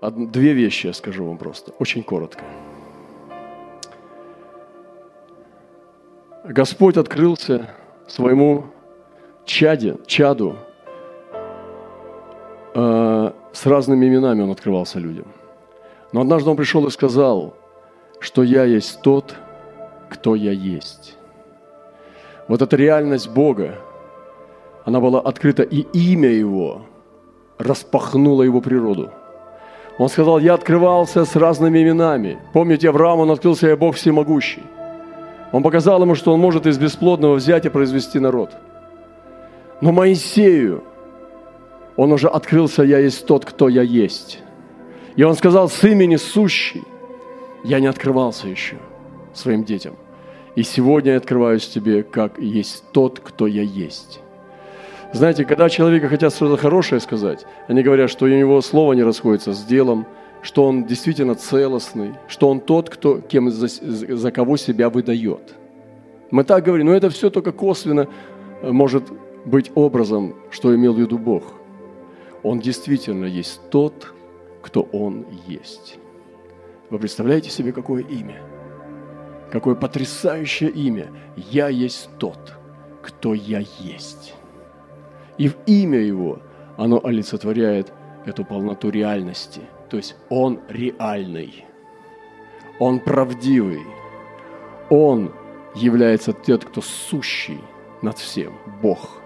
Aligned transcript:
Две 0.00 0.52
вещи 0.52 0.86
я 0.86 0.92
скажу 0.92 1.24
вам 1.24 1.38
просто, 1.38 1.72
очень 1.78 2.04
коротко. 2.04 2.44
Господь 6.44 6.96
открылся 6.96 7.70
своему 8.06 8.66
чаде, 9.44 9.96
чаду 10.06 10.56
э, 12.74 13.32
с 13.52 13.66
разными 13.66 14.06
именами 14.06 14.42
Он 14.42 14.50
открывался 14.52 15.00
людям. 15.00 15.26
Но 16.12 16.20
однажды 16.20 16.48
Он 16.48 16.56
пришел 16.56 16.86
и 16.86 16.90
сказал, 16.90 17.54
что 18.20 18.44
я 18.44 18.64
есть 18.64 19.02
тот, 19.02 19.34
кто 20.08 20.36
я 20.36 20.52
есть. 20.52 21.16
Вот 22.46 22.62
эта 22.62 22.76
реальность 22.76 23.28
Бога, 23.28 23.74
она 24.84 25.00
была 25.00 25.20
открыта, 25.20 25.64
и 25.64 25.80
имя 25.92 26.30
Его 26.30 26.82
распахнуло 27.58 28.44
Его 28.44 28.60
природу. 28.60 29.10
Он 29.98 30.08
сказал, 30.08 30.38
я 30.38 30.54
открывался 30.54 31.24
с 31.24 31.34
разными 31.34 31.82
именами. 31.82 32.38
Помните, 32.52 32.88
Авраам, 32.88 33.18
он 33.18 33.30
открылся, 33.32 33.66
я 33.66 33.76
Бог 33.76 33.96
всемогущий. 33.96 34.62
Он 35.50 35.62
показал 35.62 36.00
ему, 36.02 36.14
что 36.14 36.32
он 36.32 36.40
может 36.40 36.66
из 36.66 36.78
бесплодного 36.78 37.34
взять 37.34 37.66
и 37.66 37.68
произвести 37.68 38.20
народ. 38.20 38.52
Но 39.80 39.90
Моисею, 39.92 40.84
он 41.96 42.12
уже 42.12 42.28
открылся, 42.28 42.84
я 42.84 42.98
есть 42.98 43.26
тот, 43.26 43.44
кто 43.44 43.68
я 43.68 43.82
есть. 43.82 44.40
И 45.16 45.24
он 45.24 45.34
сказал, 45.34 45.68
с 45.68 45.82
имени 45.82 46.14
сущий, 46.14 46.84
я 47.64 47.80
не 47.80 47.88
открывался 47.88 48.46
еще 48.46 48.76
своим 49.34 49.64
детям. 49.64 49.96
И 50.54 50.62
сегодня 50.62 51.12
я 51.12 51.18
открываюсь 51.18 51.66
тебе, 51.66 52.04
как 52.04 52.38
есть 52.38 52.84
тот, 52.92 53.18
кто 53.18 53.48
я 53.48 53.62
есть. 53.62 54.20
Знаете, 55.12 55.44
когда 55.46 55.70
человека 55.70 56.08
хотят 56.08 56.34
что-то 56.34 56.60
хорошее 56.60 57.00
сказать, 57.00 57.46
они 57.66 57.82
говорят, 57.82 58.10
что 58.10 58.26
у 58.26 58.28
него 58.28 58.60
слово 58.60 58.92
не 58.92 59.02
расходится 59.02 59.54
с 59.54 59.64
делом, 59.64 60.06
что 60.42 60.64
он 60.64 60.84
действительно 60.84 61.34
целостный, 61.34 62.14
что 62.28 62.48
он 62.48 62.60
тот, 62.60 62.90
кто, 62.90 63.20
кем, 63.20 63.50
за, 63.50 63.68
за 63.68 64.30
кого 64.30 64.56
себя 64.56 64.90
выдает. 64.90 65.54
Мы 66.30 66.44
так 66.44 66.62
говорим, 66.64 66.86
но 66.86 66.92
это 66.92 67.08
все 67.08 67.30
только 67.30 67.52
косвенно 67.52 68.06
э, 68.60 68.70
может 68.70 69.04
быть 69.46 69.72
образом, 69.74 70.36
что 70.50 70.74
имел 70.74 70.92
в 70.92 70.98
виду 70.98 71.18
Бог. 71.18 71.54
Он 72.42 72.60
действительно 72.60 73.24
есть 73.24 73.60
тот, 73.70 74.12
кто 74.62 74.82
Он 74.92 75.26
есть. 75.46 75.98
Вы 76.90 76.98
представляете 76.98 77.50
себе, 77.50 77.72
какое 77.72 78.02
имя? 78.02 78.42
Какое 79.50 79.74
потрясающее 79.74 80.70
имя. 80.70 81.06
Я 81.50 81.68
есть 81.68 82.10
тот, 82.18 82.54
кто 83.02 83.32
я 83.32 83.64
есть. 83.80 84.34
И 85.38 85.48
в 85.48 85.56
имя 85.66 85.98
Его 85.98 86.40
оно 86.76 87.00
олицетворяет 87.02 87.92
эту 88.26 88.44
полноту 88.44 88.90
реальности. 88.90 89.62
То 89.88 89.96
есть 89.96 90.16
Он 90.28 90.60
реальный, 90.68 91.64
Он 92.78 93.00
правдивый, 93.00 93.82
Он 94.90 95.32
является 95.74 96.32
тот, 96.32 96.64
кто 96.64 96.80
сущий 96.80 97.60
над 98.02 98.18
всем, 98.18 98.52
Бог. 98.82 99.20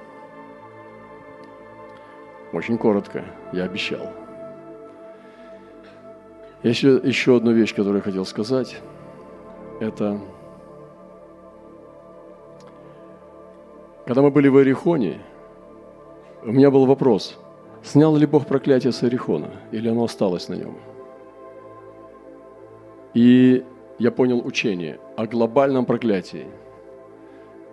Очень 2.53 2.79
коротко, 2.79 3.25
я 3.53 3.65
обещал. 3.65 4.13
Еще, 6.63 7.01
еще 7.03 7.37
одну 7.37 7.53
вещь, 7.53 7.75
которую 7.75 7.97
я 7.97 8.03
хотел 8.03 8.25
сказать, 8.25 8.77
это 9.81 10.21
когда 14.07 14.23
мы 14.23 14.31
были 14.31 14.49
в 14.49 14.59
Иерихоне, 14.59 15.21
у 16.45 16.53
меня 16.53 16.71
был 16.71 16.87
вопрос, 16.87 17.39
снял 17.83 18.17
ли 18.17 18.27
Бог 18.27 18.47
проклятие 18.47 18.93
с 18.93 19.03
Иерихона, 19.03 19.51
или 19.71 19.89
оно 19.89 20.05
осталось 20.05 20.49
на 20.49 20.55
нем? 20.55 20.77
И 23.15 23.65
я 23.99 24.11
понял 24.11 24.45
учение 24.45 24.99
о 25.17 25.27
глобальном 25.27 25.85
проклятии 25.85 26.47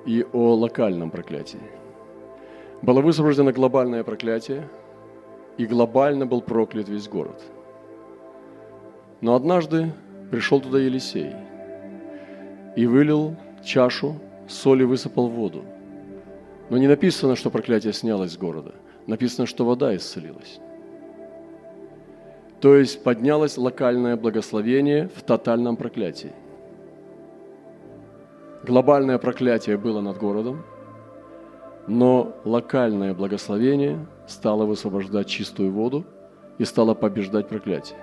и 0.06 0.26
о 0.34 0.54
локальном 0.54 1.10
проклятии. 1.12 1.62
Было 2.82 3.02
высвобождено 3.02 3.52
глобальное 3.52 4.04
проклятие, 4.04 4.70
и 5.58 5.66
глобально 5.66 6.26
был 6.26 6.42
проклят 6.42 6.88
весь 6.88 7.10
город. 7.10 7.42
Но 9.20 9.36
однажды 9.36 9.92
пришел 10.32 10.62
туда 10.62 10.80
Елисей 10.80 11.34
и 12.78 12.86
вылил 12.86 13.36
чашу, 13.64 14.16
соли 14.48 14.84
высыпал 14.84 15.28
воду. 15.28 15.66
Но 16.70 16.78
не 16.78 16.88
написано, 16.88 17.36
что 17.36 17.50
проклятие 17.50 17.94
снялось 17.94 18.34
с 18.34 18.38
города. 18.38 18.74
Написано, 19.08 19.48
что 19.48 19.66
вода 19.66 19.96
исцелилась. 19.96 20.60
То 22.62 22.76
есть 22.76 23.04
поднялось 23.04 23.58
локальное 23.58 24.18
благословение 24.18 25.10
в 25.16 25.24
тотальном 25.24 25.78
проклятии. 25.78 26.34
Глобальное 28.66 29.18
проклятие 29.18 29.78
было 29.78 30.02
над 30.02 30.18
городом, 30.18 30.64
но 31.88 32.36
локальное 32.44 33.14
благословение 33.14 34.06
стало 34.28 34.66
высвобождать 34.66 35.28
чистую 35.28 35.72
воду 35.72 36.06
и 36.58 36.66
стало 36.66 36.94
побеждать 36.94 37.48
проклятие. 37.48 37.98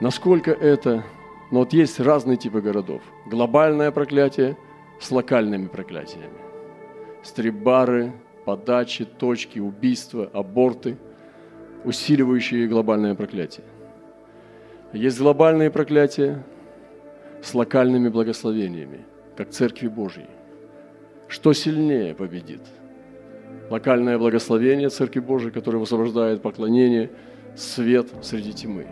Насколько 0.00 0.50
это... 0.50 1.04
Но 1.52 1.60
вот 1.60 1.72
есть 1.74 2.00
разные 2.00 2.38
типы 2.38 2.60
городов. 2.62 3.02
Глобальное 3.26 3.90
проклятие 3.90 4.56
с 4.98 5.10
локальными 5.10 5.66
проклятиями. 5.66 6.51
Стрибары, 7.22 8.12
подачи, 8.44 9.04
точки, 9.04 9.58
убийства, 9.58 10.28
аборты– 10.32 10.96
усиливающие 11.84 12.66
глобальное 12.66 13.14
проклятие. 13.14 13.66
Есть 14.92 15.18
глобальные 15.18 15.70
проклятия 15.70 16.44
с 17.42 17.54
локальными 17.54 18.08
благословениями, 18.08 19.04
как 19.36 19.50
Церкви 19.50 19.88
Божьей. 19.88 20.26
Что 21.28 21.52
сильнее 21.52 22.14
победит? 22.14 22.60
Локальное 23.70 24.18
благословение 24.18 24.90
Церкви 24.90 25.20
Божьей, 25.20 25.50
которое 25.50 25.78
высвобождает 25.78 26.42
поклонение, 26.42 27.10
свет 27.56 28.08
среди 28.22 28.52
тьмы. 28.52 28.86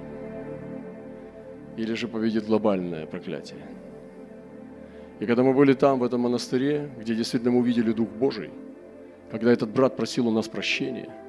Или 1.76 1.94
же 1.94 2.08
победит 2.08 2.46
глобальное 2.46 3.06
проклятие. 3.06 3.60
И 5.20 5.26
когда 5.26 5.42
мы 5.42 5.54
были 5.54 5.74
там, 5.74 5.98
в 5.98 6.04
этом 6.04 6.22
монастыре, 6.22 6.90
где 6.98 7.14
действительно 7.14 7.52
мы 7.52 7.60
увидели 7.60 7.92
Дух 7.92 8.08
Божий, 8.08 8.50
когда 9.30 9.52
этот 9.52 9.70
брат 9.70 9.96
просил 9.96 10.26
у 10.26 10.32
нас 10.32 10.48
прощения– 10.48 11.08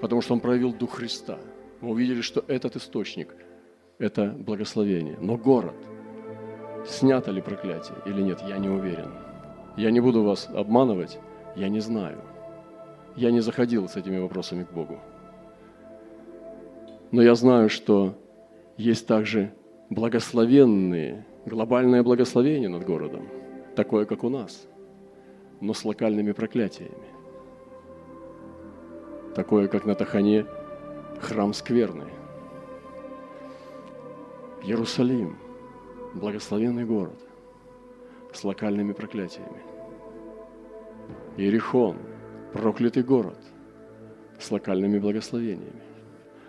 потому 0.00 0.20
что 0.20 0.34
он 0.34 0.40
проявил 0.40 0.72
Дух 0.72 0.96
Христа. 0.96 1.38
Мы 1.80 1.90
увидели, 1.90 2.20
что 2.20 2.44
этот 2.48 2.76
источник– 2.76 3.34
это 3.98 4.26
благословение. 4.26 5.16
Но 5.20 5.36
город, 5.36 5.74
снято 6.86 7.30
ли 7.30 7.40
проклятие 7.40 7.96
или 8.06 8.22
нет, 8.22 8.40
я 8.48 8.58
не 8.58 8.68
уверен. 8.68 9.10
Я 9.76 9.90
не 9.90 10.00
буду 10.00 10.24
вас 10.24 10.48
обманывать, 10.52 11.18
я 11.56 11.68
не 11.68 11.80
знаю. 11.80 12.18
Я 13.16 13.30
не 13.30 13.40
заходил 13.40 13.88
с 13.88 13.96
этими 13.96 14.18
вопросами 14.18 14.64
к 14.64 14.72
Богу. 14.72 14.98
Но 17.10 17.22
я 17.22 17.34
знаю, 17.34 17.68
что 17.68 18.14
есть 18.76 19.06
также 19.06 19.52
благословенные, 19.90 21.26
глобальное 21.48 22.02
благословение 22.02 22.68
над 22.68 22.84
городом, 22.84 23.28
такое, 23.74 24.04
как 24.04 24.24
у 24.24 24.28
нас, 24.28 24.68
но 25.60 25.74
с 25.74 25.84
локальными 25.84 26.32
проклятиями 26.32 27.18
такое, 29.38 29.68
как 29.68 29.86
на 29.86 29.94
Тахане, 29.94 30.46
храм 31.20 31.52
скверный. 31.52 32.10
Иерусалим, 34.64 35.38
благословенный 36.12 36.84
город 36.84 37.20
с 38.32 38.42
локальными 38.42 38.92
проклятиями. 38.92 39.62
Иерихон, 41.36 41.98
проклятый 42.52 43.04
город 43.04 43.38
с 44.40 44.50
локальными 44.50 44.98
благословениями. 44.98 45.82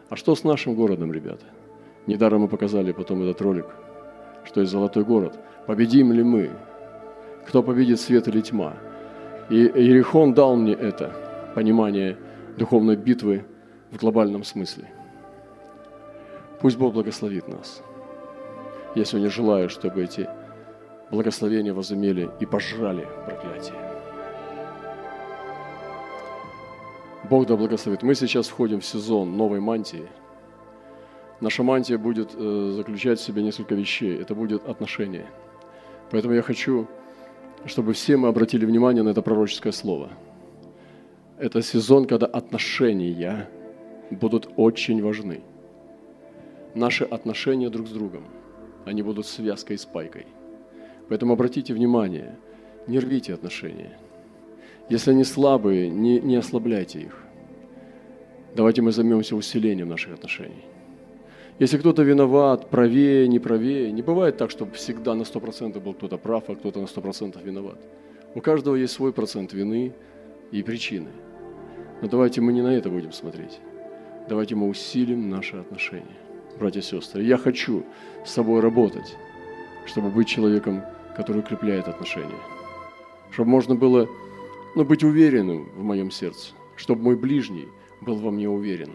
А 0.10 0.16
что 0.16 0.34
с 0.34 0.44
нашим 0.44 0.74
городом, 0.74 1.14
ребята? 1.14 1.46
Недаром 2.07 2.42
мы 2.42 2.48
показали 2.48 2.92
потом 2.92 3.22
этот 3.22 3.40
ролик, 3.40 3.68
что 4.45 4.62
есть 4.62 4.71
золотой 4.71 5.03
город. 5.03 5.39
Победим 5.68 6.12
ли 6.12 6.24
мы? 6.24 6.50
Кто 7.47 7.63
победит 7.63 8.00
свет 8.00 8.27
или 8.27 8.41
тьма? 8.41 8.74
И 9.50 9.56
Иерихон 9.56 10.33
дал 10.33 10.56
мне 10.56 10.74
это 10.74 11.12
понимание– 11.56 12.18
духовной 12.59 12.97
битвы 12.97 13.45
в 13.89 13.97
глобальном 13.97 14.44
смысле. 14.44 14.91
Пусть 16.62 16.77
Бог 16.77 16.94
благословит 16.94 17.47
нас. 17.47 17.81
Я 18.95 19.06
сегодня 19.06 19.30
желаю, 19.30 19.69
чтобы 19.69 20.03
эти 20.03 20.30
благословения 21.09 21.74
возымели 21.74 22.30
и 22.39 22.45
пожрали 22.45 23.07
проклятие. 23.25 23.77
Бог 27.30 27.47
да 27.47 27.56
благословит. 27.56 28.03
Мы 28.03 28.13
сейчас 28.15 28.47
входим 28.47 28.81
в 28.81 28.86
сезон 28.86 29.38
новой 29.38 29.59
мантии. 29.59 30.07
Наша 31.41 31.63
мантия 31.63 31.97
будет 31.97 32.31
э, 32.36 32.71
заключать 32.75 33.19
в 33.19 33.24
себе 33.24 33.44
несколько 33.44 33.75
вещей. 33.75 34.18
Это 34.21 34.36
будет 34.36 34.68
отношение. 34.68 35.27
Поэтому 36.12 36.33
я 36.33 36.41
хочу, 36.41 36.88
чтобы 37.65 37.94
все 37.94 38.18
мы 38.18 38.27
обратили 38.27 38.65
внимание 38.65 39.03
на 39.03 39.09
это 39.09 39.21
пророческое 39.21 39.71
слово– 39.74 40.09
это 41.39 41.62
сезон, 41.62 42.06
когда 42.06 42.27
отношения 42.27 43.50
будут 44.12 44.50
очень 44.57 45.01
важны. 45.01 45.41
наши 46.75 47.03
отношения 47.03 47.69
друг 47.69 47.88
с 47.88 47.91
другом, 47.91 48.25
они 48.86 49.01
будут 49.01 49.25
связкой 49.25 49.77
с 49.77 49.86
пайкой. 49.86 50.27
Поэтому 51.07 51.33
обратите 51.33 51.74
внимание, 51.74 52.38
не 52.88 53.00
рвите 53.00 53.33
отношения. 53.33 53.97
Если 54.89 55.12
они 55.12 55.24
слабые, 55.24 55.89
не, 55.89 56.19
не 56.19 56.36
ослабляйте 56.36 57.00
их. 57.00 57.24
Давайте 58.56 58.81
мы 58.81 58.91
займемся 58.91 59.36
усилением 59.36 59.89
наших 59.89 60.13
отношений. 60.13 60.63
Если 61.60 61.78
кто-то 61.78 62.04
виноват, 62.04 62.70
правее, 62.70 63.28
не 63.28 63.38
правее, 63.38 63.92
не 63.92 64.02
бывает 64.02 64.38
так, 64.38 64.50
чтобы 64.50 64.72
всегда 64.76 65.14
на 65.14 65.24
100% 65.24 65.78
был 65.82 65.94
кто-то 65.94 66.18
прав, 66.18 66.46
а 66.48 66.56
кто-то 66.56 66.80
на 66.80 66.86
100% 66.86 67.44
виноват. 67.44 67.78
У 68.34 68.40
каждого 68.40 68.76
есть 68.76 68.94
свой 68.94 69.12
процент 69.12 69.52
вины 69.52 69.94
и 70.52 70.64
причины. 70.64 71.10
Но 72.02 72.08
давайте 72.08 72.40
мы 72.40 72.54
не 72.54 72.62
на 72.62 72.74
это 72.74 72.90
будем 72.90 73.12
смотреть. 73.12 73.60
Давайте 74.30 74.56
мы 74.56 74.70
усилим 74.70 75.30
наши 75.30 75.58
отношения. 75.58 76.18
Братья 76.58 76.80
и 76.80 76.84
сестры, 76.84 77.24
я 77.24 77.38
хочу 77.38 77.84
с 78.26 78.32
собой 78.32 78.62
работать, 78.62 79.18
чтобы 79.86 80.10
быть 80.10 80.30
человеком, 80.30 80.84
который 81.18 81.40
укрепляет 81.40 81.90
отношения. 81.90 82.40
Чтобы 83.32 83.50
можно 83.50 83.76
было 83.76 84.08
ну, 84.76 84.86
быть 84.86 85.04
уверенным 85.04 85.70
в 85.76 85.84
моем 85.84 86.10
сердце, 86.10 86.54
чтобы 86.78 87.02
мой 87.02 87.18
ближний 87.18 87.68
был 88.00 88.16
во 88.16 88.32
мне 88.32 88.48
уверен. 88.48 88.92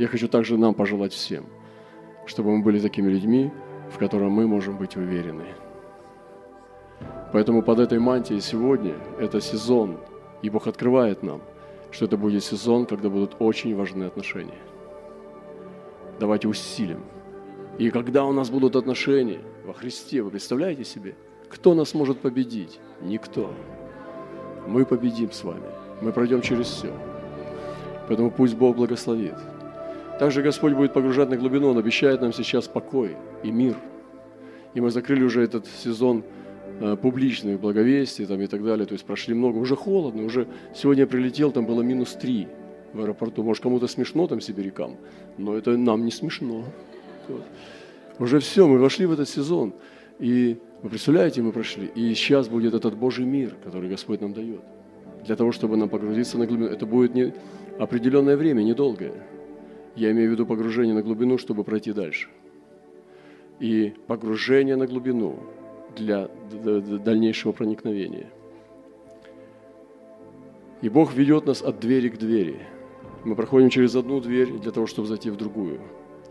Я 0.00 0.06
хочу 0.08 0.28
также 0.28 0.56
нам 0.56 0.72
пожелать 0.72 1.12
всем, 1.12 1.44
чтобы 2.24 2.56
мы 2.56 2.62
были 2.62 2.80
такими 2.80 3.10
людьми, 3.10 3.52
в 3.90 3.98
которых 3.98 4.30
мы 4.30 4.46
можем 4.46 4.78
быть 4.78 4.96
уверены. 4.96 5.44
Поэтому 7.34 7.62
под 7.62 7.80
этой 7.80 7.98
мантией 7.98 8.40
сегодня 8.40 8.94
это 9.18 9.42
сезон, 9.42 9.98
и 10.40 10.48
Бог 10.48 10.66
открывает 10.66 11.22
нам, 11.22 11.42
что 11.90 12.06
это 12.06 12.16
будет 12.16 12.42
сезон, 12.42 12.86
когда 12.86 13.10
будут 13.10 13.36
очень 13.40 13.76
важные 13.76 14.06
отношения. 14.06 14.62
Давайте 16.18 16.48
усилим. 16.48 17.02
И 17.76 17.90
когда 17.90 18.24
у 18.24 18.32
нас 18.32 18.48
будут 18.48 18.76
отношения 18.76 19.42
во 19.66 19.74
Христе, 19.74 20.22
вы 20.22 20.30
представляете 20.30 20.84
себе, 20.84 21.14
кто 21.50 21.74
нас 21.74 21.92
может 21.92 22.20
победить? 22.20 22.80
Никто. 23.02 23.52
Мы 24.66 24.86
победим 24.86 25.30
с 25.30 25.44
вами. 25.44 25.68
Мы 26.00 26.10
пройдем 26.12 26.40
через 26.40 26.68
все. 26.68 26.90
Поэтому 28.08 28.30
пусть 28.30 28.54
Бог 28.54 28.76
благословит. 28.76 29.36
Также 30.20 30.42
Господь 30.42 30.74
будет 30.74 30.92
погружать 30.92 31.28
на 31.30 31.36
глубину. 31.36 31.70
Он 31.70 31.78
обещает 31.78 32.20
нам 32.20 32.32
сейчас 32.32 32.68
покой 32.68 33.16
и 33.42 33.50
мир. 33.50 33.74
И 34.74 34.80
мы 34.80 34.92
закрыли 34.92 35.24
уже 35.24 35.42
этот 35.42 35.66
сезон 35.66 36.22
Э, 36.82 36.96
публичные 36.96 37.58
благовестия 37.58 38.26
там, 38.26 38.40
и 38.40 38.46
так 38.46 38.64
далее. 38.64 38.86
То 38.86 38.94
есть 38.94 39.04
прошли 39.04 39.34
много. 39.34 39.58
Уже 39.58 39.76
холодно. 39.76 40.24
Уже 40.24 40.46
сегодня 40.74 41.02
я 41.02 41.06
прилетел, 41.06 41.52
там 41.52 41.66
было 41.66 41.82
минус 41.82 42.12
три 42.14 42.48
в 42.94 43.02
аэропорту. 43.02 43.42
Может, 43.42 43.62
кому-то 43.62 43.86
смешно 43.86 44.26
там 44.26 44.40
сибирякам, 44.40 44.96
но 45.36 45.54
это 45.54 45.76
нам 45.76 46.06
не 46.06 46.10
смешно. 46.10 46.64
Вот. 47.28 47.42
Уже 48.18 48.38
все, 48.38 48.66
мы 48.66 48.78
вошли 48.78 49.04
в 49.04 49.12
этот 49.12 49.28
сезон. 49.28 49.74
И 50.18 50.56
вы 50.82 50.88
представляете, 50.88 51.42
мы 51.42 51.52
прошли. 51.52 51.86
И 51.94 52.14
сейчас 52.14 52.48
будет 52.48 52.72
этот 52.72 52.96
Божий 52.96 53.26
мир, 53.26 53.54
который 53.62 53.90
Господь 53.90 54.22
нам 54.22 54.32
дает. 54.32 54.60
Для 55.26 55.36
того, 55.36 55.52
чтобы 55.52 55.76
нам 55.76 55.90
погрузиться 55.90 56.38
на 56.38 56.46
глубину. 56.46 56.68
Это 56.68 56.86
будет 56.86 57.14
не 57.14 57.34
определенное 57.78 58.38
время, 58.38 58.62
недолгое. 58.62 59.12
Я 59.96 60.10
имею 60.12 60.30
в 60.30 60.32
виду 60.32 60.46
погружение 60.46 60.94
на 60.94 61.02
глубину, 61.02 61.38
чтобы 61.38 61.64
пройти 61.64 61.92
дальше. 61.92 62.28
И 63.58 63.92
погружение 64.06 64.76
на 64.76 64.86
глубину 64.86 65.40
для 65.96 66.28
дальнейшего 67.04 67.52
проникновения. 67.52 68.26
И 70.82 70.88
Бог 70.88 71.14
ведет 71.14 71.46
нас 71.46 71.60
от 71.62 71.78
двери 71.80 72.08
к 72.08 72.16
двери. 72.16 72.60
Мы 73.24 73.34
проходим 73.34 73.68
через 73.68 73.94
одну 73.96 74.20
дверь 74.20 74.52
для 74.52 74.70
того, 74.70 74.86
чтобы 74.86 75.08
зайти 75.08 75.30
в 75.30 75.36
другую. 75.36 75.80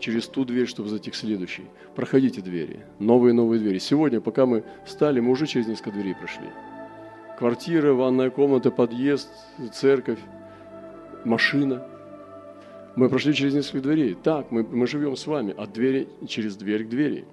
Через 0.00 0.26
ту 0.26 0.44
дверь, 0.44 0.66
чтобы 0.66 0.88
зайти 0.88 1.10
к 1.10 1.14
следующей. 1.14 1.64
Проходите 1.94 2.40
двери. 2.40 2.80
Новые 2.98 3.32
новые 3.32 3.60
двери. 3.60 3.78
Сегодня, 3.78 4.20
пока 4.20 4.46
мы 4.46 4.64
встали, 4.84 5.20
мы 5.20 5.30
уже 5.30 5.46
через 5.46 5.68
несколько 5.68 5.92
дверей 5.92 6.14
прошли. 6.14 6.48
Квартира, 7.38 7.92
ванная 7.92 8.30
комната, 8.30 8.70
подъезд, 8.70 9.30
церковь, 9.72 10.18
машина. 11.24 11.86
Мы 12.96 13.08
прошли 13.08 13.34
через 13.34 13.54
несколько 13.54 13.80
дверей. 13.88 14.16
Так, 14.22 14.50
мы, 14.50 14.62
мы 14.62 14.86
живем 14.86 15.16
с 15.16 15.26
вами 15.26 15.54
от 15.56 15.72
двери 15.72 16.08
через 16.26 16.56
дверь 16.56 16.84
к 16.84 16.88
двери. 16.88 17.24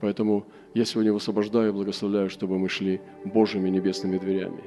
Поэтому 0.00 0.44
я 0.74 0.84
сегодня 0.84 1.12
высвобождаю 1.12 1.70
и 1.70 1.72
благословляю, 1.72 2.30
чтобы 2.30 2.58
мы 2.58 2.68
шли 2.68 3.00
Божьими 3.24 3.68
небесными 3.70 4.18
дверями. 4.18 4.62